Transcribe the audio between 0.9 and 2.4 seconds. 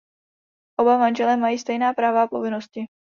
manželé mají stejná práva a